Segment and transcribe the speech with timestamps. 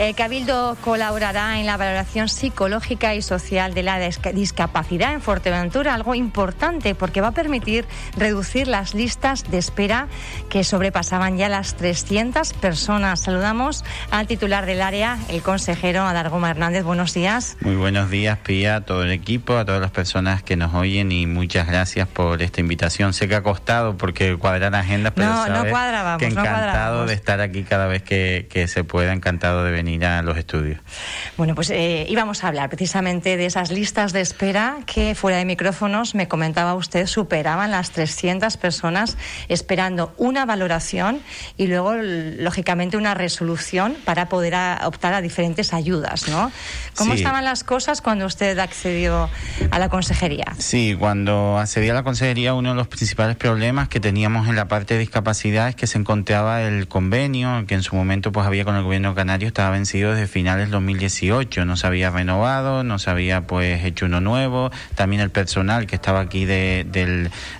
[0.00, 6.14] El Cabildo colaborará en la valoración psicológica y social de la discapacidad en Fuerteventura, algo
[6.14, 7.84] importante porque va a permitir
[8.16, 10.08] reducir las listas de espera
[10.48, 13.20] que sobrepasaban ya las 300 personas.
[13.20, 16.82] Saludamos al titular del área, el consejero Adargoma Hernández.
[16.82, 17.58] Buenos días.
[17.60, 21.12] Muy buenos días, Pía, a todo el equipo, a todas las personas que nos oyen
[21.12, 23.12] y muchas gracias por esta invitación.
[23.12, 27.42] Sé que ha costado porque cuadrar agendas, pero no, no cuadrábamos, que encantado de estar
[27.42, 30.78] aquí cada vez que, que se pueda, encantado de venir a los estudios.
[31.36, 35.44] Bueno, pues eh, íbamos a hablar precisamente de esas listas de espera que fuera de
[35.44, 39.16] micrófonos me comentaba usted superaban las 300 personas
[39.48, 41.20] esperando una valoración
[41.56, 46.50] y luego lógicamente una resolución para poder optar a diferentes ayudas, ¿no?
[46.96, 49.28] ¿Cómo estaban las cosas cuando usted accedió
[49.70, 50.46] a la consejería?
[50.58, 54.68] Sí, cuando accedí a la consejería uno de los principales problemas que teníamos en la
[54.68, 58.64] parte de discapacidad es que se encontraba el convenio que en su momento pues había
[58.64, 62.98] con el gobierno canario estaba vencido desde finales del 2018, no se había renovado, no
[62.98, 66.90] se había pues hecho uno nuevo, también el personal que estaba aquí del,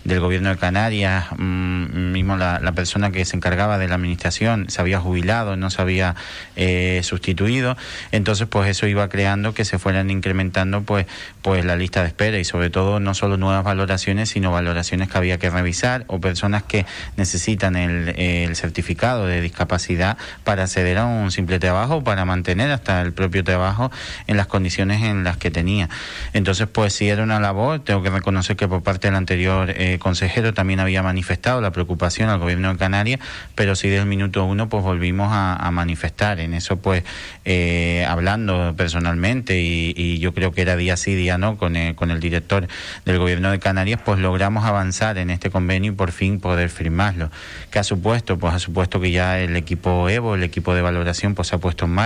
[0.05, 4.83] del gobierno de Canarias, mm, mismo la, persona que se encargaba de la administración se
[4.83, 6.15] había jubilado, no se había
[6.57, 7.79] eh, sustituido,
[8.13, 11.07] entonces pues eso iba creando que se fueran incrementando pues,
[11.41, 15.17] pues la lista de espera y sobre todo no solo nuevas valoraciones, sino valoraciones que
[15.17, 16.85] había que revisar o personas que
[17.17, 23.03] necesitan el, el certificado de discapacidad para acceder a un simple trabajo para mantener hasta
[23.03, 23.93] el propio trabajo
[24.27, 25.89] en las condiciones en las que tenía.
[26.33, 30.01] Entonces, pues si era una labor, tengo que reconocer que por parte del anterior eh,
[30.01, 33.21] consejero también había manifestado la preocupación al gobierno de Canarias,
[33.55, 36.41] pero sí desde el minuto uno pues volvimos a, manifestar.
[36.41, 37.05] En eso pues
[37.45, 42.11] eh, hablando personalmente y, yo creo que era día sí, día no, con el, con
[42.11, 42.67] el director
[43.05, 47.31] del gobierno de Canarias, pues logramos avanzar en este convenio y por fin poder firmarlo.
[47.71, 48.37] ¿Qué ha supuesto?
[48.37, 51.59] Pues ha supuesto que ya el equipo EVO, el equipo de valoración, pues se ha
[51.59, 52.00] puesto en marcha.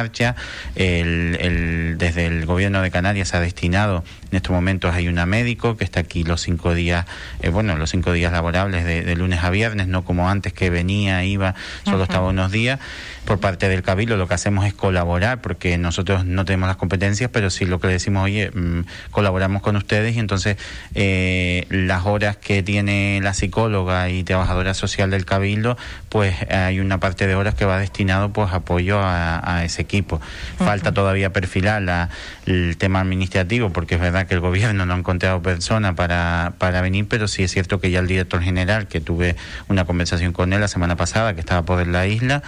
[0.74, 4.04] El, desde el gobierno de Canarias ha destinado
[4.34, 7.06] en estos momentos hay una médico que está aquí los cinco días,
[7.40, 11.22] eh, bueno, los cinco días laborables de, lunes a viernes, no como antes que venía,
[11.22, 11.54] iba,
[11.84, 12.80] solo estaba unos días.
[13.26, 17.30] Por parte del Cabildo lo que hacemos es colaborar, porque nosotros no tenemos las competencias,
[17.32, 18.80] pero sí lo que le decimos, oye, mm,
[19.12, 20.56] colaboramos con ustedes y entonces
[20.96, 26.98] eh, las horas que tiene la psicóloga y trabajadora social del Cabildo, pues hay una
[26.98, 30.20] parte de horas que va destinado pues apoyo a, ese equipo.
[30.58, 32.10] Falta todavía perfilar la,
[32.46, 36.80] el tema administrativo, porque es verdad que el gobierno no ha encontrado persona para, para
[36.80, 39.36] venir, pero sí es cierto que ya el director general, que tuve
[39.68, 42.42] una conversación con él la semana pasada, que estaba por la isla,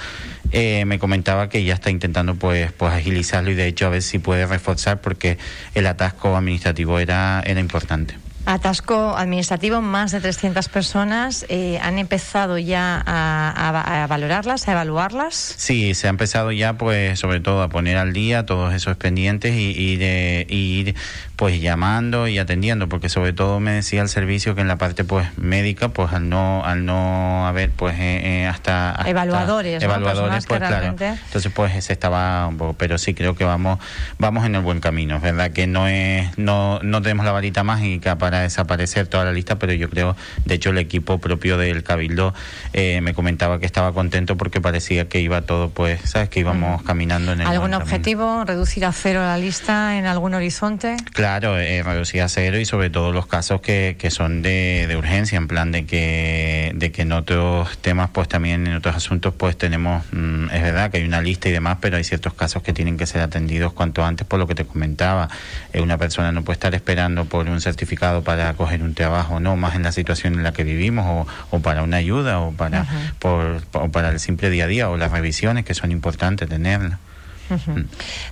[0.52, 4.02] eh, me comentaba que ya está intentando pues, pues agilizarlo y de hecho a ver
[4.02, 5.38] si puede reforzar porque
[5.74, 8.25] el atasco administrativo era, era importante.
[8.46, 11.44] Atasco administrativo, más de 300 personas.
[11.48, 15.34] Eh, ¿Han empezado ya a, valorarlas, a evaluarlas?
[15.34, 19.52] Sí, se ha empezado ya, pues, sobre todo a poner al día todos esos pendientes
[19.56, 20.94] y, de, ir,
[21.36, 25.04] pues, llamando y atendiendo, porque sobre todo me decía el servicio que en la parte,
[25.04, 30.60] pues, médica, pues, al no, al no haber, pues, eh, eh, hasta, evaluadores, evaluadores, pues,
[30.60, 30.96] claro.
[30.98, 33.78] Entonces, pues, se estaba un poco, pero sí creo que vamos,
[34.18, 35.16] vamos en el buen camino.
[35.16, 39.32] Es verdad que no es, no, no tenemos la varita mágica para desaparecer toda la
[39.32, 40.16] lista, pero yo creo,
[40.46, 42.32] de hecho el equipo propio del Cabildo
[42.72, 46.30] eh, me comentaba que estaba contento porque parecía que iba todo, pues, ¿sabes?
[46.30, 47.46] Que íbamos caminando en el...
[47.46, 48.44] ¿Algún objetivo?
[48.46, 50.96] ¿Reducir a cero la lista en algún horizonte?
[51.12, 54.96] Claro, eh, reducir a cero y sobre todo los casos que, que son de, de,
[54.96, 59.34] urgencia, en plan de que, de que en otros temas, pues también en otros asuntos,
[59.36, 62.62] pues tenemos, mm, es verdad que hay una lista y demás, pero hay ciertos casos
[62.62, 65.28] que tienen que ser atendidos cuanto antes por lo que te comentaba.
[65.72, 69.56] Eh, una persona no puede estar esperando por un certificado para coger un trabajo, no
[69.56, 72.86] más en la situación en la que vivimos o, para una ayuda o para,
[73.18, 77.00] por, para el simple día a día o las revisiones que son importantes tenerlas.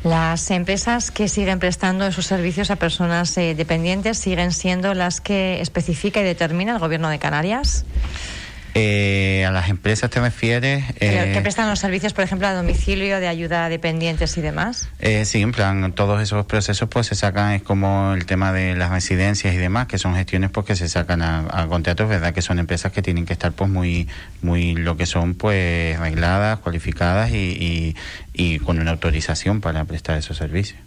[0.03, 5.61] Las empresas que siguen prestando esos servicios a personas eh, dependientes siguen siendo las que
[5.61, 7.85] especifica y determina el Gobierno de Canarias.
[8.75, 10.85] Eh, ¿A las empresas te refieres?
[10.99, 14.89] Eh, ¿Que prestan los servicios, por ejemplo, a domicilio, de ayuda a dependientes y demás?
[14.99, 18.75] Eh, sí, en plan, todos esos procesos pues se sacan, es como el tema de
[18.75, 22.35] las residencias y demás, que son gestiones pues que se sacan a, contratos, ¿verdad?
[22.35, 24.09] Que son empresas que tienen que estar pues muy,
[24.43, 27.95] muy lo que son pues arregladas, cualificadas y,
[28.33, 30.81] y con una autorización para prestar esos servicios.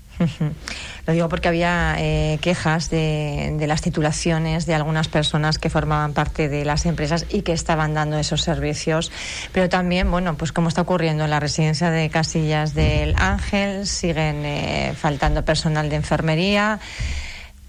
[1.06, 6.50] Lo digo porque había eh, quejas de, las titulaciones de algunas personas que formaban parte
[6.50, 9.12] de las empresas y que estaban dando esos servicios.
[9.52, 14.46] Pero también, bueno, pues como está ocurriendo en la residencia de Casillas del Ángel, siguen
[14.46, 16.80] eh, faltando personal de enfermería.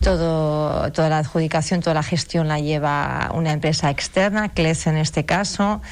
[0.00, 5.24] todo, toda la adjudicación, toda la gestión la lleva una empresa externa, CLES en este
[5.24, 5.82] caso,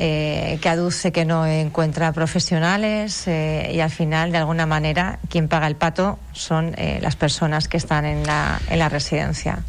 [0.00, 5.48] eh, que aduce que no encuentra profesionales eh, y al final, de alguna manera, quien
[5.48, 9.64] paga el pato son eh, las personas que están en la, en la residencia.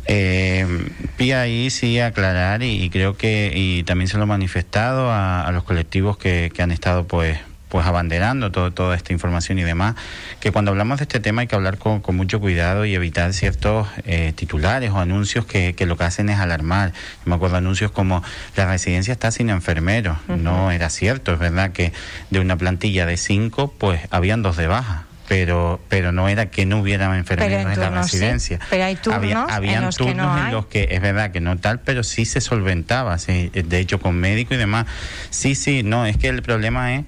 [1.17, 5.63] Pía ahí sí aclarar y, creo que y también se lo he manifestado a, los
[5.63, 9.95] colectivos que han estado pues pues abanderando todo, toda esta información y demás,
[10.39, 13.33] que cuando hablamos de este tema hay que hablar con, con mucho cuidado y evitar
[13.33, 16.91] ciertos eh, titulares o anuncios que, que, lo que hacen es alarmar.
[16.91, 18.23] Yo me acuerdo anuncios como
[18.55, 20.17] la residencia está sin enfermeros.
[20.27, 21.93] No era cierto, es verdad que
[22.29, 26.65] de una plantilla de cinco, pues habían dos de baja pero pero no era que
[26.65, 28.59] no hubiera enfermeros en, la residencia.
[28.69, 31.39] Pero hay turnos Había, en los turnos que no en los que es verdad que
[31.39, 34.87] no tal, pero sí se solventaba, de hecho con médico y demás.
[35.29, 37.05] Sí, sí, no, es que el problema es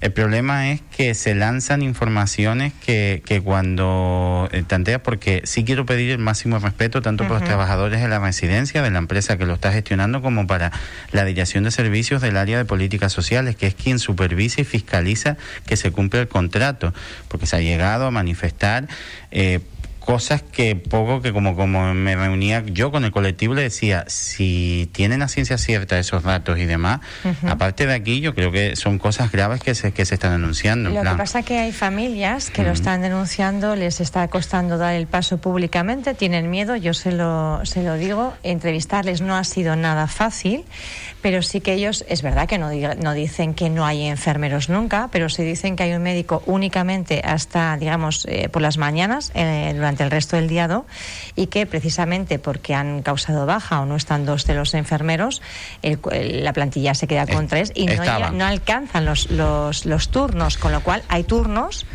[0.00, 5.84] el problema es que se lanzan informaciones que, que cuando eh, tantea, porque sí quiero
[5.84, 9.44] pedir el máximo respeto tanto para los trabajadores de la residencia, de la empresa que
[9.44, 10.72] lo está gestionando, como para
[11.12, 15.36] la Dirección de Servicios del área de políticas sociales, que es quien supervisa y fiscaliza
[15.66, 16.94] que se cumple el contrato,
[17.28, 18.88] porque se ha llegado a manifestar.
[19.30, 19.60] Eh,
[20.10, 24.90] cosas que poco que como como me reunía yo con el colectivo le decía si
[24.92, 26.98] tienen a ciencia cierta esos datos y demás
[27.46, 30.90] aparte de aquí yo creo que son cosas graves que se que se están anunciando
[30.90, 35.06] lo que pasa que hay familias que lo están denunciando les está costando dar el
[35.06, 40.08] paso públicamente tienen miedo yo se lo se lo digo entrevistarles no ha sido nada
[40.08, 40.64] fácil
[41.22, 42.70] pero sí que ellos es verdad que no,
[43.00, 47.22] no dicen que no hay enfermeros nunca pero sí dicen que hay un médico únicamente
[47.24, 50.86] hasta digamos eh, por las mañanas eh, durante el resto del diado
[51.36, 55.42] y que precisamente porque han causado baja o no están dos de los enfermeros,
[55.82, 60.72] la plantilla se queda con tres y no, no alcanzan los, los, los turnos, con
[60.72, 61.86] lo cual hay turnos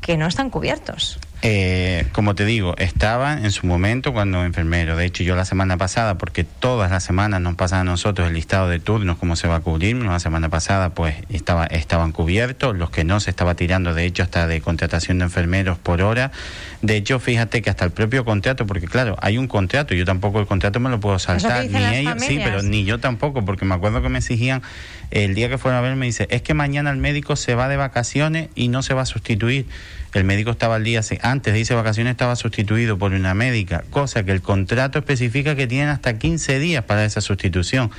[0.00, 1.18] que no están cubiertos.
[1.46, 4.96] Eh, como te digo, estaba en su momento cuando enfermero.
[4.96, 8.32] De hecho, yo la semana pasada, porque todas las semanas nos pasan a nosotros el
[8.32, 9.94] listado de turnos, cómo se va a cubrir.
[9.96, 12.74] La semana pasada, pues estaba, estaban cubiertos.
[12.74, 16.32] Los que no se estaba tirando, de hecho, hasta de contratación de enfermeros por hora.
[16.80, 19.92] De hecho, fíjate que hasta el propio contrato, porque claro, hay un contrato.
[19.92, 23.44] Yo tampoco el contrato me lo puedo saltar, ni ellos, sí, pero ni yo tampoco,
[23.44, 24.62] porque me acuerdo que me exigían
[25.10, 27.68] el día que fueron a ver, me dice, es que mañana el médico se va
[27.68, 29.66] de vacaciones y no se va a sustituir.
[30.14, 33.82] El médico estaba al día antes de irse de vacaciones estaba sustituido por una médica,
[33.90, 37.90] cosa que el contrato especifica que tienen hasta 15 días para esa sustitución.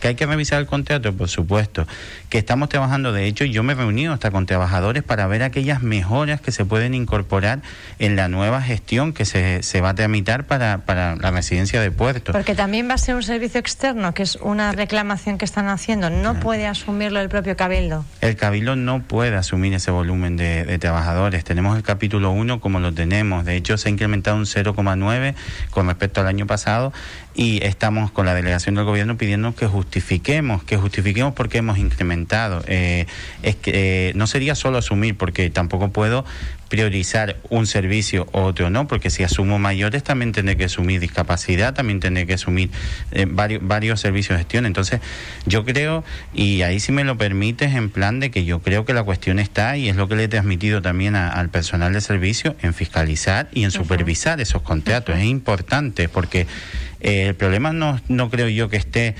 [0.00, 1.86] Que hay que revisar el contrato, por supuesto.
[2.28, 5.82] Que estamos trabajando, de hecho, yo me he reunido hasta con trabajadores para ver aquellas
[5.82, 7.60] mejoras que se pueden incorporar
[7.98, 11.90] en la nueva gestión que se, se va a tramitar para, para la residencia de
[11.90, 12.30] puerto.
[12.32, 16.08] Porque también va a ser un servicio externo, que es una reclamación que están haciendo.
[16.08, 18.04] No puede asumirlo el propio Cabildo.
[18.20, 21.42] El Cabildo no puede asumir ese volumen de, de trabajadores.
[21.42, 23.44] Tenemos el capítulo 1 como lo tenemos.
[23.44, 25.34] De hecho, se ha incrementado un 0,9
[25.70, 26.92] con respecto al año pasado
[27.34, 31.78] y estamos con la delegación del gobierno pidiendo que justifiquemos, que justifiquemos por qué hemos
[31.78, 32.62] incrementado.
[32.68, 33.06] Eh,
[33.42, 36.24] es que eh, no sería solo asumir, porque tampoco puedo
[36.68, 38.86] priorizar un servicio u otro, ¿no?
[38.88, 42.70] Porque si asumo mayores también tendré que asumir discapacidad, también tendré que asumir
[43.12, 44.66] eh, varios, varios servicios de gestión.
[44.66, 45.00] Entonces,
[45.46, 48.94] yo creo, y ahí si me lo permites, en plan de que yo creo que
[48.94, 52.56] la cuestión está, y es lo que le he transmitido también al personal de servicio,
[52.62, 55.16] en fiscalizar y en supervisar esos contratos.
[55.16, 56.46] Es importante porque
[57.04, 59.14] eh, el problema no, no creo yo que esté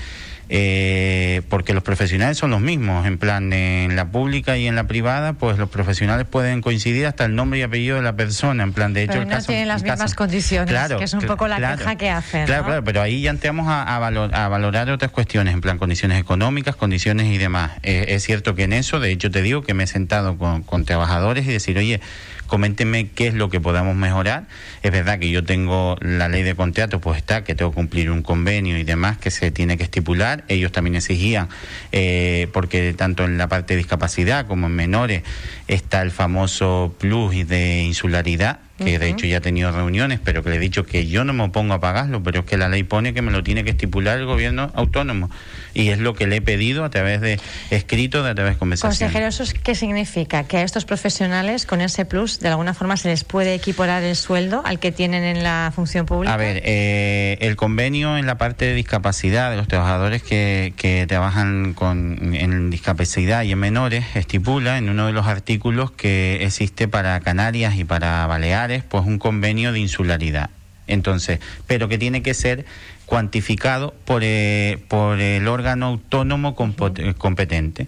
[0.47, 4.83] eh, porque los profesionales son los mismos, en plan, en la pública y en la
[4.83, 8.71] privada, pues los profesionales pueden coincidir hasta el nombre y apellido de la persona, en
[8.71, 9.13] plan, de hecho...
[9.13, 12.45] Pero no tienen las mismas condiciones, que es un poco la queja que hacen.
[12.45, 16.75] Claro, claro, pero ahí ya entramos a, a, valorar otras cuestiones, en plan, condiciones económicas,
[16.75, 17.71] condiciones y demás.
[17.81, 20.61] Eh, es cierto que en eso, de hecho te digo que me he sentado con,
[20.61, 22.01] con trabajadores y decir, oye,
[22.47, 24.47] coméntenme qué es lo que podamos mejorar.
[24.83, 28.11] Es verdad que yo tengo la ley de contrato, pues está, que tengo que cumplir
[28.11, 30.43] un convenio y demás que se tiene que estipular.
[30.47, 31.49] Ellos también exigían,
[31.91, 35.23] eh, porque tanto en la parte de discapacidad como en menores
[35.67, 40.49] está el famoso plus de insularidad que de hecho ya he tenido reuniones, pero que
[40.49, 42.83] le he dicho que yo no me opongo a pagarlo, pero es que la ley
[42.83, 45.29] pone que me lo tiene que estipular el gobierno autónomo.
[45.73, 47.39] Y es lo que le he pedido a través de
[47.69, 48.91] escrito, de a través de conversación.
[48.91, 50.43] Consejero, ¿eso qué significa?
[50.43, 54.15] Que a estos profesionales con ese plus, de alguna forma, se les puede equiparar el
[54.15, 56.33] sueldo al que tienen en la función pública.
[56.33, 61.05] A ver, eh, el convenio en la parte de discapacidad de los trabajadores que, que
[61.07, 66.87] trabajan con, en discapacidad y en menores estipula en uno de los artículos que existe
[66.87, 70.49] para Canarias y para Baleares pues un convenio de insularidad.
[70.87, 72.65] Entonces, pero que tiene que ser
[73.05, 77.87] cuantificado por, eh, por el órgano autónomo competente.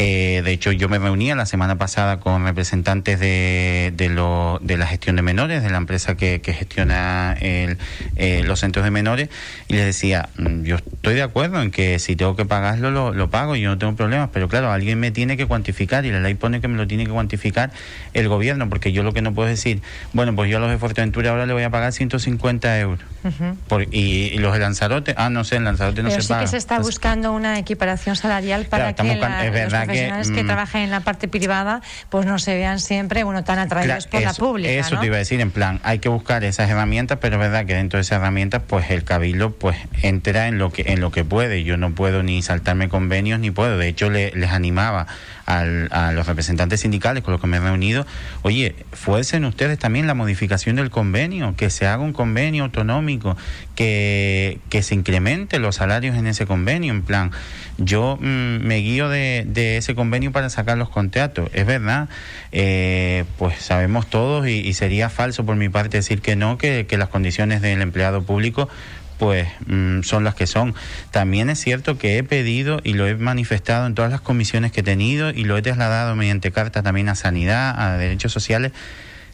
[0.00, 4.76] Eh, de hecho, yo me reunía la semana pasada con representantes de, de, lo, de
[4.78, 7.78] la gestión de menores, de la empresa que, que gestiona el,
[8.14, 9.28] eh, los centros de menores,
[9.66, 13.12] y les decía, mm, yo estoy de acuerdo en que si tengo que pagarlo, lo,
[13.12, 16.20] lo pago, yo no tengo problemas, pero claro, alguien me tiene que cuantificar y la
[16.20, 17.72] ley pone que me lo tiene que cuantificar
[18.14, 20.78] el gobierno, porque yo lo que no puedo decir, bueno, pues yo a los de
[20.78, 23.00] Fuerteventura ahora le voy a pagar 150 euros.
[23.90, 26.42] y, los de Lanzarote, ah, no sé, en Lanzarote no Pero se sí paga.
[26.42, 30.30] que se está buscando una equiparación salarial para Claro, que la- es verdad que, profesionales
[30.30, 31.80] que, mm, trabajan en la parte privada
[32.10, 34.70] pues no se vean siempre bueno tan atraídos Claro, por la pública.
[34.70, 35.00] Eso ¿no?
[35.00, 37.74] te iba a decir, en plan, hay que buscar esas herramientas, pero es verdad que
[37.74, 41.24] dentro de esas herramientas, pues el cabildo pues entra en lo que en lo que
[41.24, 41.64] puede.
[41.64, 43.78] Yo no puedo ni saltarme convenios ni puedo.
[43.78, 45.06] De hecho, le- les animaba
[45.46, 48.06] al- a los representantes sindicales con los que me he reunido,
[48.42, 53.36] oye, fuercen ustedes también la modificación del convenio, que se haga un convenio autonómico,
[53.74, 56.92] que, que se incrementen los salarios en ese convenio.
[56.92, 57.30] En plan,
[57.78, 61.50] yo mm, me guío de, de ese convenio para sacar los contratos.
[61.52, 62.08] Es verdad,
[62.52, 66.98] eh, pues sabemos todos y, sería falso por mi parte decir que no, que, que
[66.98, 68.68] las condiciones del empleado público
[69.18, 70.74] pues mm, son las que son.
[71.10, 74.80] También es cierto que he pedido y lo he manifestado en todas las comisiones que
[74.80, 78.72] he tenido y lo he trasladado mediante carta también a Sanidad, a Derechos Sociales.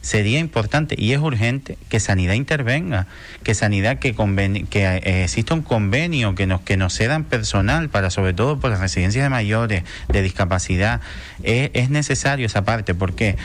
[0.05, 3.07] Sería importante y es urgente que Sanidad intervenga,
[3.41, 4.13] que Sanidad que,
[4.69, 8.69] que eh, exista un convenio que nos que nos cedan personal para sobre todo por
[8.69, 11.01] las residencias de mayores de discapacidad.
[11.41, 13.35] Es, es necesario esa parte porque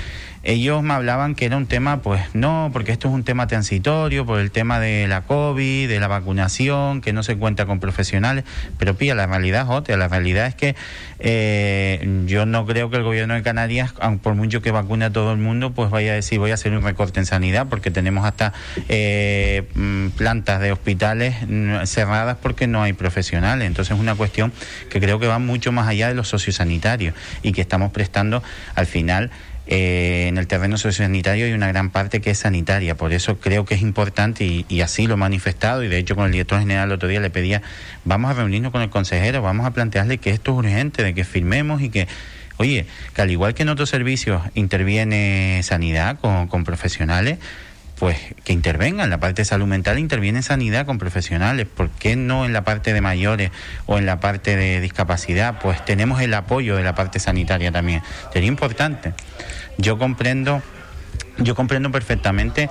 [0.42, 4.24] ellos me hablaban que era un tema, pues no, porque esto es un tema transitorio,
[4.24, 8.44] por el tema de la COVID, de la vacunación, que no se cuenta con profesionales,
[8.78, 10.76] pero pilla, la realidad es otra, la realidad es que
[11.18, 15.32] eh, yo no creo que el gobierno de Canarias, por mucho que vacune a todo
[15.32, 18.52] el mundo, pues vaya a decir voy hacer un recorte en sanidad, porque tenemos hasta
[18.88, 24.52] eh, mm, plantas de hospitales mm, cerradas porque no hay profesionales, entonces es una cuestión
[24.88, 28.42] que creo que va mucho más allá de los sociosanitarios y que estamos prestando
[28.74, 29.30] al final
[29.72, 33.64] eh, en el terreno sociosanitario hay una gran parte que es sanitaria, por eso creo
[33.64, 35.84] que es importante y, y así lo he manifestado.
[35.84, 37.62] Y de hecho con el director general el otro día le pedía,
[38.04, 41.22] vamos a reunirnos con el consejero, vamos a plantearle que esto es urgente, de que
[41.22, 42.08] firmemos y que,
[42.60, 47.38] oye, que al igual que en otros servicios interviene sanidad con, con profesionales,
[47.98, 52.16] pues que intervenga en la parte salud mental, interviene en sanidad con profesionales, ¿por qué
[52.16, 53.50] no en la parte de mayores
[53.86, 55.58] o en la parte de discapacidad?
[55.58, 59.14] Pues tenemos el apoyo de la parte sanitaria también, sería importante.
[59.78, 60.62] Yo comprendo
[61.38, 62.68] yo comprendo perfectamente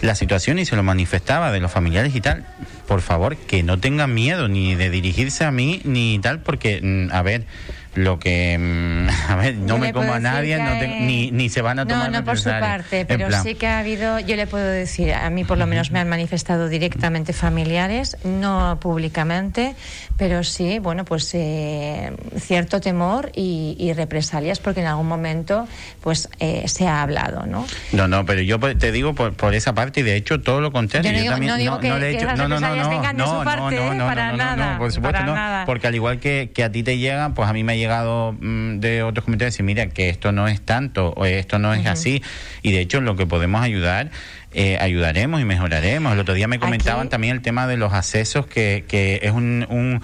[0.00, 2.44] la situación y se lo manifestaba de los familiares y tal.
[2.86, 7.12] Por favor, que no tengan miedo ni de dirigirse a mí ni tal, porque, mm,
[7.12, 7.46] a ver,
[7.94, 8.56] lo que.
[8.58, 11.78] mm, A ver, no Yo me como a nadie, no te- ni, ni se van
[11.78, 14.46] a tomar No, no por su parte, pero plan, sí que ha habido, yo le
[14.46, 19.74] puedo decir, a mí por lo menos me han manifestado directamente familiares, no públicamente,
[20.16, 25.66] pero sí, bueno, pues eh, cierto temor y, y represalias porque en algún momento
[26.02, 27.66] pues eh, se ha hablado, ¿no?
[27.92, 30.72] No, no, pero yo te digo por, por esa parte y de hecho todo lo
[30.72, 31.10] contrario.
[31.10, 33.44] Yo no digo- también no digo que- que no, no, no, no, no, no, no,
[33.44, 35.64] no, no, no, no, por supuesto para no, nada.
[35.66, 38.78] porque al igual que, que a ti te llegan, pues a mí me llegado mm,
[38.80, 42.22] de otros comentarios decir, mira, que esto no es tanto o esto no es así
[42.62, 44.10] y de hecho en lo que podemos ayudar
[44.54, 46.12] eh, ayudaremos y mejoraremos.
[46.12, 49.32] El otro día me comentaban Aquí- también el tema de los accesos que, que es
[49.32, 50.02] un, un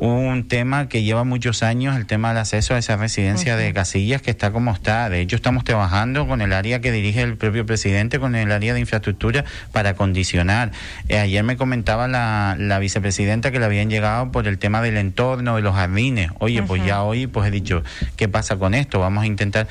[0.00, 4.22] un tema que lleva muchos años, el tema del acceso a esa residencia de Casillas
[4.22, 5.10] que está como está.
[5.10, 8.72] De hecho, estamos trabajando con el área que dirige el propio presidente, con el área
[8.72, 10.72] de infraestructura, para condicionar.
[11.08, 14.96] Eh, ayer me comentaba la, la vicepresidenta que le habían llegado por el tema del
[14.96, 16.30] entorno, de los jardines.
[16.38, 17.82] Oye, pues ya hoy pues he dicho,
[18.16, 19.00] ¿qué pasa con esto?
[19.00, 19.68] Vamos a intentar...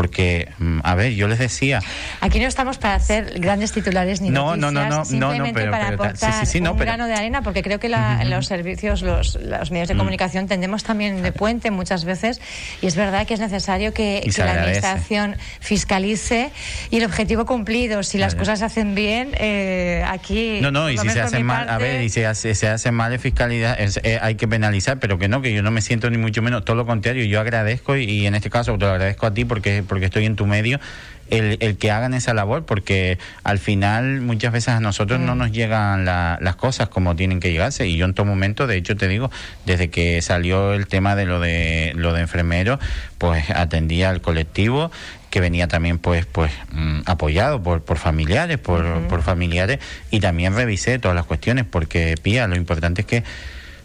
[0.00, 1.82] Porque, mm, a ver, yo les decía,
[2.22, 5.04] Aquí no estamos para hacer grandes titulares ni No, no, noticias, no, no, no, no,
[5.04, 7.62] simplemente pero- para pero aportar sí, sí, sí, no, un pero- grano de arena, porque
[7.62, 12.06] creo que la- los servicios, los, los medios de comunicación tendemos también de puente muchas
[12.06, 12.40] veces,
[12.80, 16.50] y es verdad que es necesario que, se que la administración fiscalice
[16.90, 18.02] y el objetivo cumplido.
[18.02, 20.60] Si las cosas se hacen bien, eh, aquí.
[20.62, 22.94] No, no, y si se hacen mal, a parte, ver, y si hace- se hacen
[22.94, 25.82] mal en fiscalidad, es- eh, hay que penalizar, pero que no, que yo no me
[25.82, 28.84] siento ni mucho menos, todo lo contrario, yo agradezco y, y en este caso te
[28.84, 30.80] lo agradezco a ti porque, porque estoy en tu medio.
[31.28, 35.52] El, el que hagan esa labor, porque al final muchas veces a nosotros no nos
[35.52, 37.86] llegan la- las cosas como tienen que llegarse.
[37.86, 39.30] Y yo en todo momento, de hecho te digo,
[39.64, 42.80] desde que salió el tema de lo de lo de enfermeros,
[43.18, 44.90] pues atendía al colectivo
[45.30, 49.78] que venía también pues pues mm, apoyado por, por familiares por, por familiares
[50.10, 53.22] y también revisé todas las cuestiones porque pía lo importante es que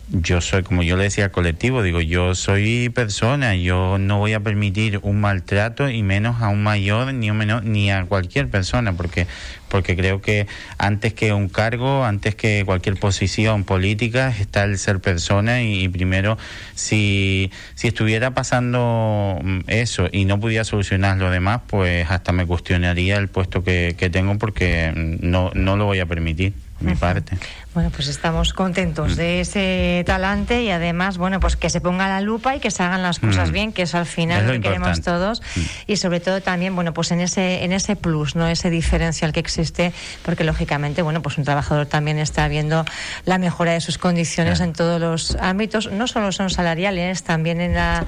[0.09, 4.33] yo soy, como yo le decía al colectivo, digo, yo soy persona, yo no voy
[4.33, 8.05] a permitir un maltrato y menos a un mayor ni a un menor, ni a
[8.05, 9.27] cualquier persona, porque
[9.67, 10.47] porque creo que
[10.77, 16.37] antes que un cargo, antes que cualquier posición política, está el ser persona y, primero,
[16.75, 22.45] si, si estuviera pasando mm, eso y no pudiera solucionar lo demás, pues hasta me
[22.45, 27.37] cuestionaría el puesto que, que tengo porque no, no lo voy a permitir mi parte.
[27.75, 29.15] Bueno, pues estamos contentos mm.
[29.15, 32.81] de ese talante y además, bueno, pues que se ponga la lupa y que se
[32.81, 33.53] hagan las cosas mm.
[33.53, 35.61] bien, que es al final lo, que queremos todos mm.
[35.87, 39.41] y sobre todo también, bueno, pues en ese en ese plus, no ese diferencial que
[39.41, 39.91] existe,
[40.23, 42.85] porque lógicamente, bueno, pues un trabajador también está viendo
[43.25, 47.73] la mejora de sus condiciones en todos los ámbitos, no solo son salariales, también en
[47.73, 48.05] la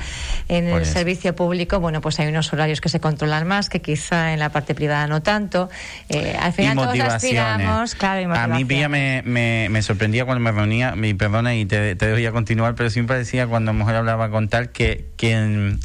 [0.47, 4.31] en el servicio público, bueno, pues hay unos horarios que se controlan más, que quizá
[4.31, 5.69] en la parte privada no tanto.
[6.07, 10.51] Eh, al final todos aspiramos, claro, y a mí me, me, me, sorprendía cuando me
[10.51, 13.95] reunía, mi perdona y te, te voy a continuar, pero sí me parecía cuando mujer
[13.95, 15.77] hablaba con tal que, que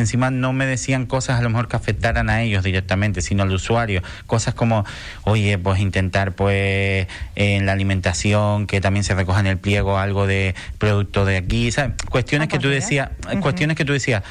[0.00, 3.52] encima no me decían cosas a lo mejor que afectaran a ellos directamente, sino al
[3.52, 4.02] usuario.
[4.26, 4.84] Cosas como,
[5.24, 10.26] oye, pues intentar pues en la alimentación que también se recoja en el pliego algo
[10.26, 11.94] de producto de aquí, ¿sabes?
[12.10, 13.10] Cuestiones ah, que tú pues decías,
[13.40, 14.22] cuestiones que tú decías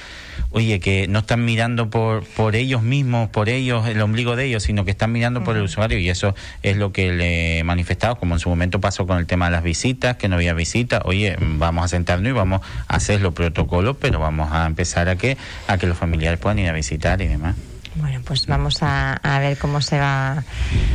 [0.51, 4.63] oye, que no están mirando por, por ellos mismos, por ellos, el ombligo de ellos,
[4.63, 8.15] sino que están mirando por el usuario y eso es lo que le he manifestado,
[8.15, 11.01] como en su momento pasó con el tema de las visitas, que no había visitas,
[11.05, 15.15] oye, vamos a sentarnos y vamos a hacer los protocolos, pero vamos a empezar a
[15.15, 17.55] que, a que los familiares puedan ir a visitar y demás.
[17.97, 20.43] Bueno, pues vamos a, ver cómo se va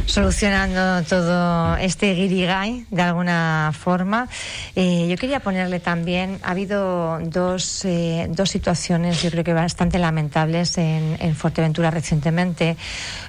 [0.04, 4.28] solucionando todo este guirigay de alguna forma.
[4.76, 9.98] Eh, yo quería ponerle también, ha habido dos, eh, dos situaciones, yo creo que bastante
[9.98, 12.76] lamentables en, en Fuerteventura recientemente.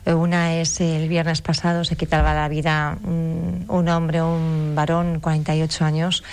[0.05, 5.21] Eh, una es el viernes pasado se quitaba la vida un, un hombre, un varón,
[5.21, 6.23] 48 años.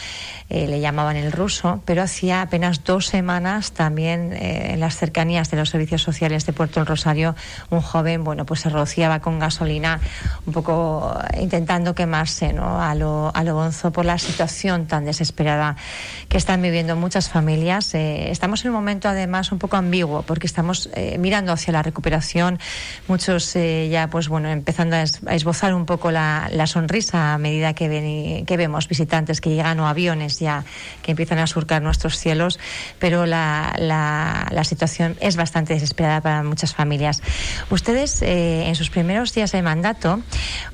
[0.50, 5.50] Eh, le llamaban el ruso, pero hacía apenas dos semanas también eh, en las cercanías
[5.50, 7.36] de los servicios sociales de Puerto del Rosario
[7.68, 10.00] un joven, bueno, pues se rociaba con gasolina
[10.46, 12.82] un poco intentando quemarse, ¿no?
[12.82, 15.76] A lo, a lo bonzo por la situación tan desesperada
[16.30, 17.94] que están viviendo muchas familias.
[17.94, 20.88] Eh, estamos en un momento además un poco ambiguo porque estamos
[21.18, 22.58] mirando hacia la recuperación,
[23.06, 27.88] muchos ya pues bueno empezando a, esbozar un poco la, la sonrisa a medida que,
[27.88, 30.64] ven, que vemos visitantes que llegan o aviones ya
[31.02, 32.58] que empiezan a surcar nuestros cielos,
[32.98, 37.22] pero la, la, situación es bastante desesperada para muchas familias.
[37.70, 40.20] Ustedes, eh, en sus primeros días de mandato,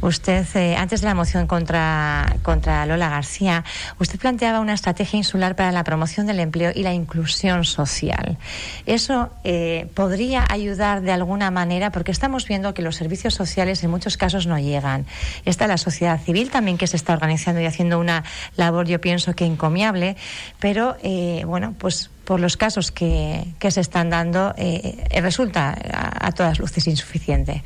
[0.01, 3.65] usted, eh, antes de la moción contra, contra Lola García,
[3.99, 8.39] usted planteaba una estrategia insular para la promoción del empleo y la inclusión social.
[8.87, 13.91] Eso eh, podría ayudar de alguna manera, porque estamos viendo que los servicios sociales en
[13.91, 15.07] muchos casos no llegan.
[15.45, 18.25] Está la sociedad civil también que se está organizando y haciendo una
[18.57, 20.17] labor, yo pienso que encomiable,
[20.61, 26.33] pero eh, bueno, pues por los casos que, que se están dando, eh, resulta a,
[26.33, 27.63] todas luces insuficiente.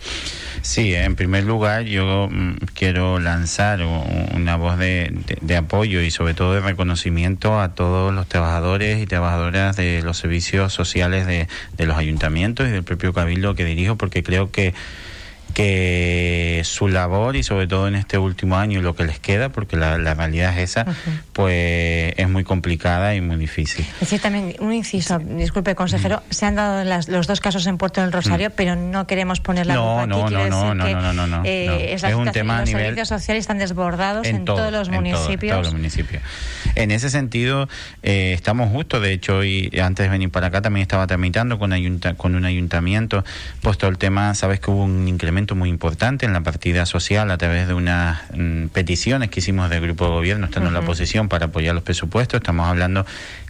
[0.63, 3.81] Sí, en primer lugar yo mm, quiero lanzar
[4.35, 9.07] una voz de, de, apoyo y sobre todo de reconocimiento a todos los trabajadores y
[9.07, 11.47] trabajadoras de los servicios sociales de,
[11.77, 14.75] de los ayuntamientos y del propio cabildo que dirijo, porque creo que
[15.55, 19.49] que su labor y sobre todo en este último año y lo que les queda,
[19.49, 21.21] porque la, la realidad es esa, uh -huh.
[21.33, 23.85] pues es muy complicada y muy difícil.
[23.95, 25.25] Es decir, también un inciso, sí.
[25.37, 29.07] disculpe consejero, se han dado las, los dos casos en Puerto del Rosario, pero no
[29.07, 30.35] queremos poner la no, no, aquí.
[30.35, 32.71] No, no, no, que, no, no, no, no, eh, es, es un tema a los
[32.71, 35.53] servicios sociales están desbordados en, en todo, todos los en municipios.
[35.53, 36.23] Todo, todos los municipios.
[36.75, 37.69] En ese sentido,
[38.03, 41.73] eh, estamos justo, de hecho, y antes de venir para acá también estaba tramitando con,
[41.73, 43.25] ayunta, con un ayuntamiento,
[43.63, 47.39] puesto el tema, sabes que hubo un incremento muy importante en la partida social a
[47.39, 51.29] través de unas mm, peticiones que hicimos del grupo de gobierno, estando en la oposición,
[51.29, 52.39] para apoyar los presupuestos.
[52.39, 53.07] Estamos hablando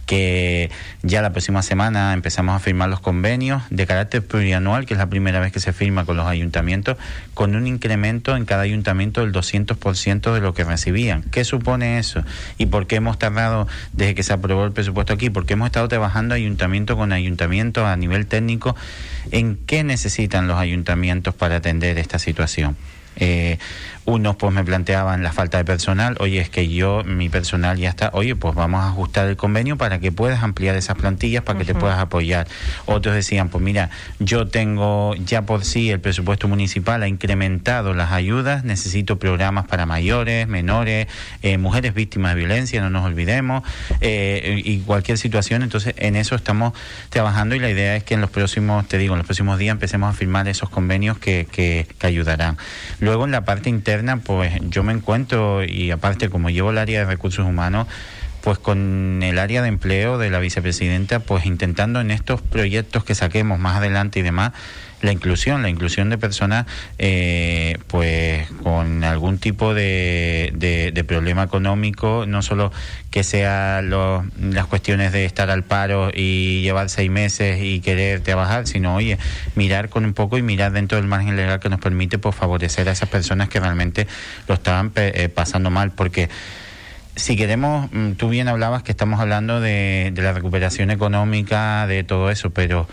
[0.09, 0.71] que
[1.03, 5.07] ya la próxima semana empezamos a firmar los convenios de carácter plurianual, que es la
[5.07, 6.97] primera vez que se firma con los ayuntamientos,
[7.35, 11.21] con un incremento en cada ayuntamiento del 200% de lo que recibían.
[11.29, 12.23] ¿Qué supone eso?
[12.57, 15.29] ¿Y por qué hemos tardado desde que se aprobó el presupuesto aquí?
[15.29, 18.75] Porque hemos estado trabajando ayuntamiento con ayuntamiento a nivel técnico
[19.29, 22.75] en qué necesitan los ayuntamientos para atender esta situación.
[23.19, 23.57] Eh,
[24.09, 27.89] unos pues me planteaban la falta de personal, oye, es que yo, mi personal ya
[27.89, 31.59] está, oye, pues vamos a ajustar el convenio para que puedas ampliar esas plantillas, para
[31.59, 32.47] que te puedas apoyar.
[32.85, 38.11] Otros decían, pues mira, yo tengo ya por sí el presupuesto municipal ha incrementado las
[38.11, 41.07] ayudas, necesito programas para mayores, menores,
[41.43, 43.63] eh, mujeres víctimas de violencia, no nos olvidemos,
[44.01, 46.73] eh, y cualquier situación, entonces en eso estamos
[47.09, 49.73] trabajando y la idea es que en los próximos, te digo, en los próximos días
[49.73, 52.57] empecemos a firmar esos convenios que, que, que ayudarán.
[53.09, 56.99] Luego en la parte interna, pues yo me encuentro, y aparte como llevo el área
[56.99, 57.87] de recursos humanos,
[58.43, 63.15] pues con el área de empleo de la vicepresidenta, pues intentando en estos proyectos que
[63.15, 64.51] saquemos más adelante y demás,
[65.01, 66.65] la inclusión, la inclusión de personas
[66.97, 72.71] eh, pues con algún tipo de, de, problema económico, no solo
[73.09, 78.67] que sea las cuestiones de estar al paro y llevar seis meses y querer trabajar,
[78.67, 79.17] sino oye,
[79.55, 82.87] mirar con un poco y mirar dentro del margen legal que nos permite pues favorecer
[82.89, 84.07] a esas personas que realmente
[84.47, 86.29] lo estaban eh, pasando mal, porque
[87.19, 92.29] si queremos, mm, tú bien hablabas que estamos hablando de, la recuperación económica, de todo
[92.31, 92.87] eso, pero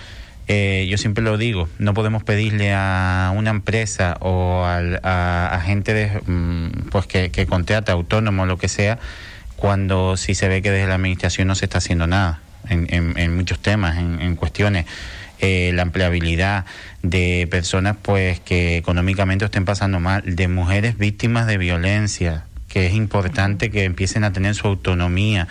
[0.48, 6.20] eh, yo siempre lo digo, no podemos pedirle a una empresa o a, gente de,
[6.26, 8.98] mm, pues que, que contrata, autónomo, lo que sea,
[9.56, 13.58] cuando si se ve que desde la administración no se está haciendo nada en, muchos
[13.58, 14.86] temas, en, cuestiones.
[15.38, 16.64] Eh, la empleabilidad
[17.02, 22.46] de personas pues que económicamente estén pasando mal, de mujeres víctimas de violencia,
[22.76, 25.48] que es importante que empiecen a tener su autonomía.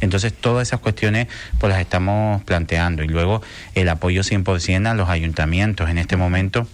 [0.00, 1.26] Entonces, todas esas cuestiones
[1.58, 3.02] pues las estamos planteando.
[3.02, 3.42] Y luego
[3.74, 5.90] el apoyo 100% a los ayuntamientos.
[5.90, 6.68] En este momento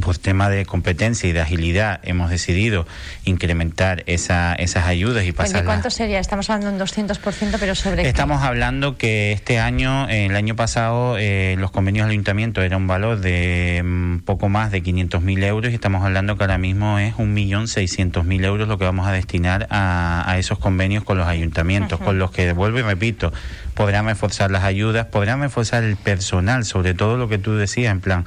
[0.00, 2.86] por tema de competencia y de agilidad hemos decidido
[3.24, 5.64] incrementar esa, esas ayudas y pasar.
[5.64, 6.18] ¿Cuánto sería?
[6.20, 11.16] Estamos hablando de un 200%, pero sobre Estamos hablando que este año, el año pasado,
[11.18, 15.72] eh, los convenios del ayuntamiento era un valor de mm, poco más de 500.000 euros
[15.72, 20.24] y estamos hablando que ahora mismo es 1.600.000 euros lo que vamos a destinar a,
[20.30, 23.32] a esos convenios con los ayuntamientos, con los que, vuelvo y repito,
[23.74, 28.00] podrán reforzar las ayudas, podrán reforzar el personal, sobre todo lo que tú decías, en
[28.00, 28.24] plan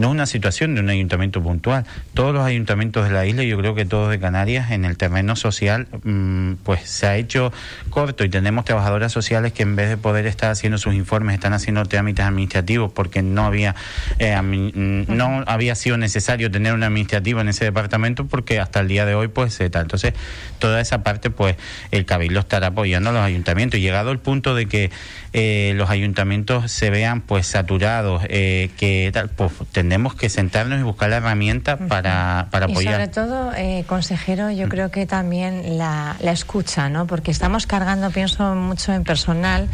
[0.00, 1.84] no es una situación de un ayuntamiento puntual.
[2.14, 5.36] Todos los ayuntamientos de la isla, yo creo que todos de Canarias, en el terreno
[5.36, 7.52] social, mm, pues se ha hecho
[7.90, 11.52] corto y tenemos trabajadoras sociales que en vez de poder estar haciendo sus informes, están
[11.52, 13.74] haciendo trámites administrativos porque no había,
[14.18, 18.88] eh, mm, no había sido necesario tener un administrativo en ese departamento porque hasta el
[18.88, 19.80] día de hoy pues está.
[19.80, 20.14] Entonces,
[20.58, 21.56] toda esa parte pues
[21.90, 23.78] el Cabildo estará apoyando a los ayuntamientos.
[23.78, 24.90] Y llegado el punto de que
[25.32, 30.82] eh, los ayuntamientos se vean pues saturados, eh, que tal, pues tenemos que sentarnos y
[30.82, 32.94] buscar la herramienta para, para apoyar.
[32.94, 34.70] Y sobre todo, eh, consejero, yo mm.
[34.70, 37.06] creo que también la, la escucha, ¿no?
[37.06, 39.68] Porque estamos cargando, pienso mucho en personal.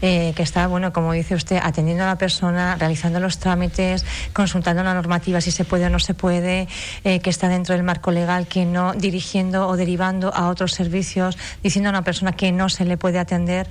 [0.00, 4.84] Eh, que está, bueno, como dice usted, atendiendo a la persona, realizando los trámites, consultando
[4.84, 6.68] la normativa si se puede o no se puede,
[7.02, 11.36] eh, que está dentro del marco legal, que no dirigiendo o derivando a otros servicios,
[11.64, 13.68] diciendo a una persona que no se le puede atender.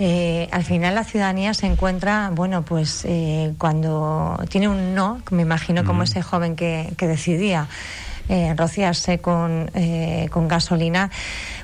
[0.00, 3.06] Eh, al final la ciudadanía se encuentra, bueno, pues
[3.58, 7.68] cuando tiene un no, me imagino como ese joven que, que decidía
[8.28, 9.70] eh, rociarse con,
[10.30, 11.10] con gasolina,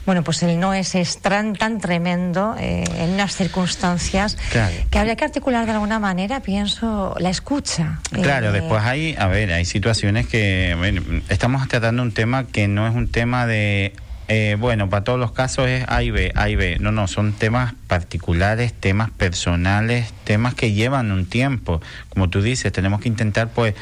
[0.07, 4.39] bueno, pues el no es, tan, tan tremendo eh, en unas circunstancias
[4.91, 7.99] que habría que articular de alguna manera, pienso, la escucha.
[8.13, 10.77] Claro, después hay, a ver, hay situaciones que,
[11.29, 13.93] estamos tratando un tema que no es un tema de
[14.59, 16.79] bueno, para todos los casos es A y B, A y B.
[16.81, 21.81] No, no, son temas particulares, temas personales, temas que llevan un tiempo.
[22.09, 23.75] Como tú dices, tenemos que intentar, pues,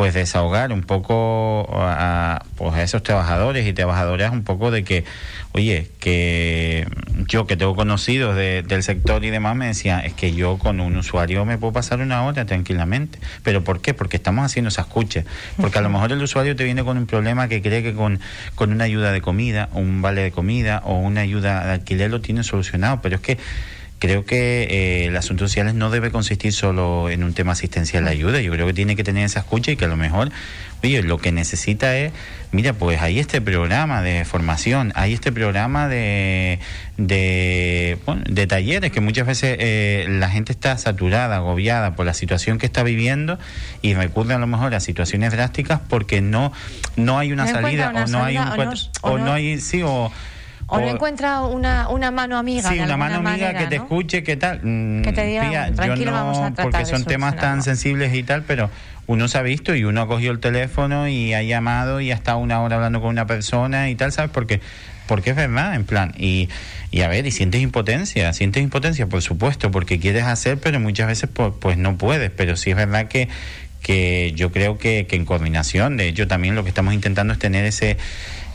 [0.00, 5.04] pues desahogar un poco a, pues a esos trabajadores y trabajadoras un poco de que,
[5.52, 6.88] oye, que
[7.28, 10.96] yo que tengo conocidos del sector y demás me decía, es que yo con un
[10.96, 13.18] usuario me puedo pasar una hora tranquilamente.
[13.42, 13.92] ¿Pero por qué?
[13.92, 15.24] Porque estamos haciendo esa escucha.
[15.60, 18.20] Porque a lo mejor el usuario te viene con un problema que cree que con,
[18.54, 22.22] con una ayuda de comida, un vale de comida o una ayuda de alquiler lo
[22.22, 23.36] tiene solucionado, pero es que
[24.00, 28.10] creo que eh, el asunto social no debe consistir solo en un tema asistencial de
[28.10, 28.40] ayuda.
[28.40, 30.32] Yo creo que tiene que tener esa escucha y que a lo mejor,
[30.82, 32.10] oye, lo que necesita es,
[32.50, 36.60] mira, pues hay este programa de formación, hay este programa de,
[36.96, 42.14] de, bueno, de talleres que muchas veces eh, la gente está saturada, agobiada por la
[42.14, 43.38] situación que está viviendo
[43.82, 46.52] y recurre a lo mejor a situaciones drásticas porque no,
[46.96, 48.74] no hay una salida o no hay un...
[49.02, 50.10] O no, hay, sí, o
[50.70, 52.70] o, no encuentra una, una mano amiga.
[52.70, 54.60] Sí, una mano amiga que te escuche, ¿qué tal?
[54.62, 58.44] Mm, que te diga, tranquilo, vamos a tratar Porque son temas tan sensibles y tal,
[58.44, 58.70] pero
[59.06, 62.14] uno se ha visto y uno ha cogido el teléfono y ha llamado y ha
[62.14, 64.30] estado una hora hablando con una persona y tal, ¿sabes?
[64.30, 64.60] Porque
[65.10, 66.48] porque es verdad, en plan, y,
[66.92, 71.08] y a ver, y sientes impotencia, sientes impotencia, por supuesto, porque quieres hacer, pero muchas
[71.08, 73.28] veces pues, pues no puedes, pero sí es verdad que,
[73.82, 77.40] que yo creo que, que en coordinación, de hecho también lo que estamos intentando es
[77.40, 77.96] tener ese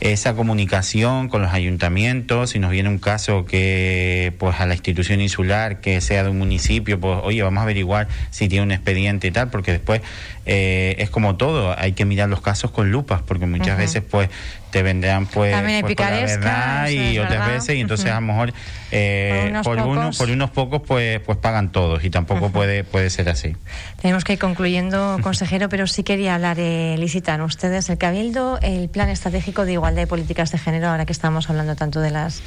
[0.02, 5.22] esa comunicación con los ayuntamientos, si nos viene un caso que pues a la institución
[5.22, 9.28] insular que sea de un municipio, pues oye, vamos a averiguar si tiene un expediente
[9.28, 10.02] y tal, porque después
[10.46, 14.30] eh, es como todo, hay que mirar los casos con lupas, porque muchas veces pues
[14.72, 17.54] te vendrán pues, pues, por la verdad y otras verdad.
[17.54, 18.54] veces y entonces a lo mejor
[18.96, 20.18] eh, Por unos por, uno- pocos.
[20.18, 23.56] por unos pocos pues pues pagan todos y tampoco puede puede ser así.
[24.02, 28.90] Tenemos que ir concluyendo, consejero, pero sí quería hablar, eh, licitan ustedes el Cabildo, el
[28.90, 32.42] Plan Estratégico de Igualdad y Políticas de Género, ahora que estamos hablando tanto de las,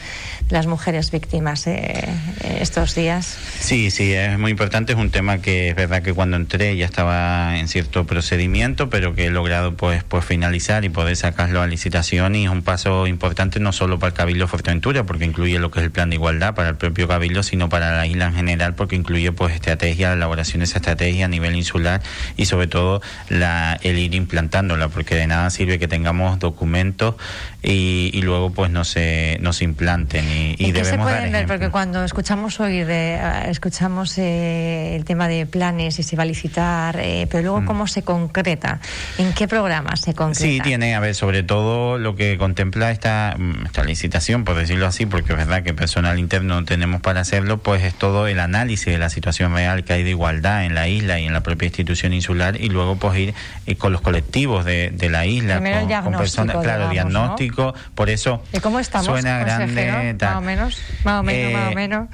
[0.49, 2.05] de las mujeres víctimas eh,
[2.45, 3.27] eh, estos días.
[3.61, 4.93] Sí, sí, es muy importante.
[4.93, 9.15] Es un tema que es verdad que cuando entré ya estaba en cierto procedimiento, pero
[9.15, 13.07] que he logrado pues, pues finalizar y poder sacarlo a licitación y es un paso
[13.07, 16.17] importante no solo para el Cabildo Fuerteventura, porque incluye lo que es el plan de
[16.17, 20.09] igualdad para el propio Cabildo, sino para la isla en general, porque incluye pues estrategia,
[20.11, 22.03] la elaboración de esa estrategia a nivel insular
[22.37, 27.17] y sobre todo la, el ir implantándola, porque de nada sirve que tengamos documentos
[27.63, 31.07] y, y luego pues no se, no se implanten y, y ¿En qué se debemos
[31.07, 31.47] dar pueden ver?
[31.47, 36.23] Porque cuando escuchamos oír de, eh, escuchamos eh, el tema de planes y se va
[36.23, 38.81] a licitar, eh, pero luego cómo se concreta,
[39.19, 40.47] ¿en qué programas se concreta?
[40.47, 40.53] Mm.
[40.53, 44.87] Sí, tiene, a ver, sobre todo lo que contempla esta, mm, esta licitación, por decirlo
[44.87, 48.39] así, porque es verdad que personal interno no tenemos para hacerlo, pues es todo el
[48.41, 51.43] análisis de la situación real que hay de igualdad en la isla y en la
[51.43, 53.35] propia institución insular y luego pues ir
[53.67, 57.48] eh, con los colectivos de, de la isla, Primero con, personas, claro, digamos, diagnóstico,
[57.95, 60.15] por eso ¿Y cómo estamos, suena grande.
[60.15, 60.35] tal.
[60.35, 62.09] Más o menos, más o menos, Eh, más o menos.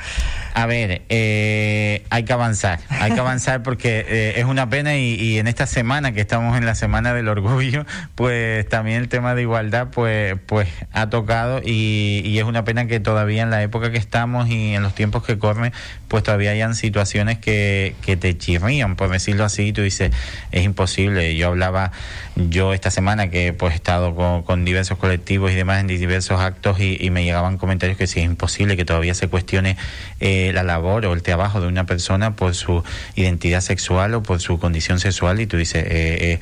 [0.55, 5.15] A ver, eh, hay que avanzar, hay que avanzar porque eh, es una pena y,
[5.15, 9.35] y en esta semana que estamos en la semana del orgullo, pues también el tema
[9.35, 13.63] de igualdad pues pues ha tocado y, y es una pena que todavía en la
[13.63, 15.73] época que estamos y en los tiempos que corren,
[16.09, 20.13] pues todavía hayan situaciones que, que te chirrían, por decirlo así, y tú dices,
[20.53, 21.35] es imposible.
[21.37, 21.91] Yo hablaba
[22.37, 26.41] yo esta semana que pues he estado con, con diversos colectivos y demás en diversos
[26.41, 29.77] actos y, me llegaban comentarios que sí es imposible que todavía se cuestione
[30.21, 32.83] eh, la labor o el trabajo de una persona por su
[33.15, 35.89] identidad sexual o por su condición sexual y tú dices, eh,
[36.33, 36.41] eh,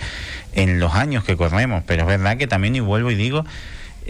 [0.55, 3.45] en los años que corremos, pero es verdad que también, y vuelvo y digo,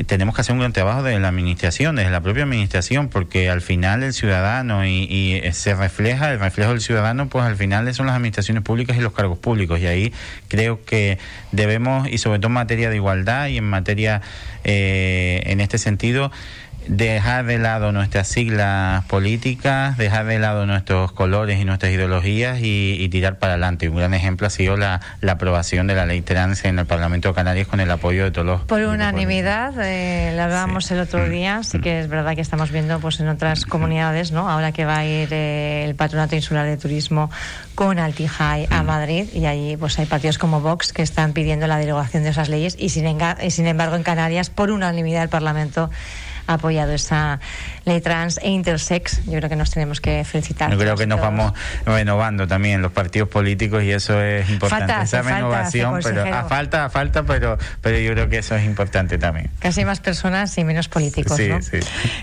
[0.06, 3.60] tenemos que hacer un gran trabajo desde la administración, desde la propia administración, porque al
[3.60, 7.92] final el ciudadano y, y, eh, se refleja, el reflejo del ciudadano, pues al final
[7.94, 9.80] son las administraciones públicas y los cargos públicos.
[9.80, 10.12] Y ahí
[10.48, 11.18] creo que
[11.52, 14.22] debemos, y sobre todo en materia de igualdad y en materia,
[14.64, 16.32] eh, en este sentido,
[16.86, 22.96] dejar de lado nuestras siglas políticas, dejar de lado nuestros colores y nuestras ideologías y,
[22.98, 23.88] y tirar para adelante.
[23.88, 27.28] Un gran ejemplo ha sido la, la aprobación de la ley trans en el Parlamento
[27.28, 28.60] de Canarias con el apoyo de todos los...
[28.62, 30.94] Por unanimidad, eh, lo hablábamos Sí.
[30.94, 34.50] el otro día, sí que es verdad que estamos viendo pues en otras comunidades, ¿no?
[34.50, 37.30] Ahora que va a ir eh, el Patronato Insular de Turismo
[37.74, 41.78] con Altijai a Madrid y allí pues hay partidos como Vox que están pidiendo la
[41.78, 45.28] derogación de esas leyes y sin, enga- y sin embargo en Canarias por unanimidad el
[45.28, 45.90] Parlamento
[46.46, 47.40] apoyado esa
[48.02, 49.24] trans e intersex.
[49.26, 50.70] Yo creo que nos tenemos que felicitar.
[50.70, 51.52] Yo creo que nos vamos
[51.84, 54.86] renovando también los partidos políticos y eso es importante.
[54.86, 56.46] Falta Esa falta renovación, hace, pero consejero.
[56.46, 59.50] a falta, a falta, pero, pero yo creo que eso es importante también.
[59.58, 61.60] Casi más personas y menos políticos, Sí, ¿no?
[61.62, 61.78] sí.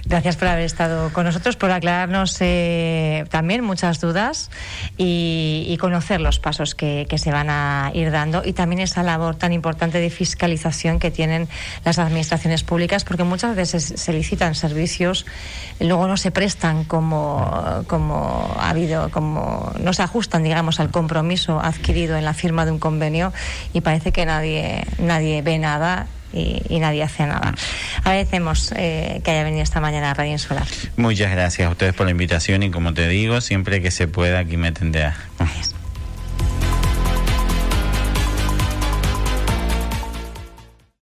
[0.06, 4.50] Gracias por haber estado con nosotros, por aclararnos eh, también muchas dudas
[4.98, 9.04] y, y conocer los pasos que, que se van a ir dando y también esa
[9.04, 11.48] labor tan importante de fiscalización que tienen
[11.86, 15.26] las administraciones públicas, porque muchas veces se licitan servicios,
[15.80, 21.60] luego no se prestan como, como ha habido, como no se ajustan, digamos, al compromiso
[21.60, 23.34] adquirido en la firma de un convenio
[23.74, 27.54] y parece que nadie, nadie ve nada y, y nadie hace nada.
[28.04, 30.68] Agradecemos eh, que haya venido esta mañana a Radio Insular.
[30.98, 34.40] Muchas gracias a ustedes por la invitación y como te digo, siempre que se pueda
[34.40, 34.72] aquí me.
[34.72, 35.79] Gracias.